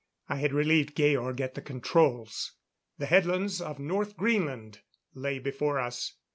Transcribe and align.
I 0.27 0.37
had 0.37 0.51
relieved 0.51 0.97
Georg 0.97 1.39
at 1.41 1.53
the 1.53 1.61
controls. 1.61 2.53
The 2.97 3.05
headlands 3.05 3.61
of 3.61 3.77
North 3.77 4.17
Greenland 4.17 4.79
lay 5.13 5.37
before 5.37 5.77
us. 5.77 6.15